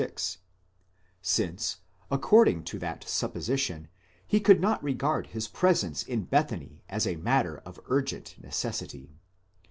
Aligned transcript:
6); 0.01 0.39
since, 1.21 1.77
according 2.09 2.63
to 2.63 2.79
that 2.79 3.07
supposition, 3.07 3.87
he 4.25 4.39
could 4.39 4.59
not 4.59 4.83
regard 4.83 5.27
his 5.27 5.47
presence 5.47 6.01
in 6.01 6.23
Bethany 6.23 6.81
as 6.89 7.05
a 7.05 7.17
matter 7.17 7.59
of 7.65 7.79
urgent 7.87 8.33
necessity. 8.41 9.13